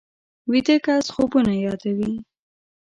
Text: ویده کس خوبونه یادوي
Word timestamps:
ویده 0.49 0.75
کس 0.85 1.05
خوبونه 1.13 1.53
یادوي 1.65 2.13